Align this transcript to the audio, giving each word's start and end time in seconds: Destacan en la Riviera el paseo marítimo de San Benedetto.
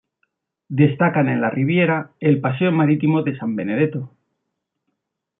Destacan 0.69 1.29
en 1.29 1.41
la 1.41 1.51
Riviera 1.51 2.09
el 2.19 2.41
paseo 2.41 2.71
marítimo 2.71 3.21
de 3.21 3.37
San 3.37 3.55
Benedetto. 3.55 4.11